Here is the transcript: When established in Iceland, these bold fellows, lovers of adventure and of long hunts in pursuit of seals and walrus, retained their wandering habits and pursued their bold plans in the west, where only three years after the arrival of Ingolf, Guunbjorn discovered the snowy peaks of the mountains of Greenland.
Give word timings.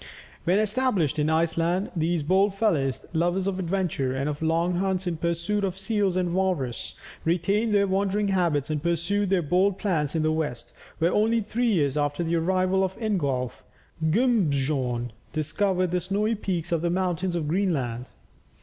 When 0.45 0.57
established 0.57 1.19
in 1.19 1.29
Iceland, 1.29 1.91
these 1.95 2.23
bold 2.23 2.55
fellows, 2.55 3.05
lovers 3.13 3.45
of 3.45 3.59
adventure 3.59 4.15
and 4.15 4.27
of 4.27 4.41
long 4.41 4.77
hunts 4.77 5.05
in 5.05 5.17
pursuit 5.17 5.63
of 5.63 5.77
seals 5.77 6.17
and 6.17 6.33
walrus, 6.33 6.95
retained 7.23 7.71
their 7.75 7.85
wandering 7.85 8.29
habits 8.29 8.71
and 8.71 8.81
pursued 8.81 9.29
their 9.29 9.43
bold 9.43 9.77
plans 9.77 10.15
in 10.15 10.23
the 10.23 10.31
west, 10.31 10.73
where 10.97 11.13
only 11.13 11.39
three 11.41 11.71
years 11.71 11.97
after 11.97 12.23
the 12.23 12.35
arrival 12.37 12.83
of 12.83 12.97
Ingolf, 12.99 13.63
Guunbjorn 14.09 15.11
discovered 15.33 15.91
the 15.91 15.99
snowy 16.01 16.33
peaks 16.33 16.71
of 16.71 16.81
the 16.81 16.89
mountains 16.89 17.35
of 17.35 17.47
Greenland. 17.47 18.07